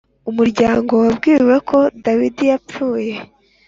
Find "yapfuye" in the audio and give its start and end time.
2.51-3.13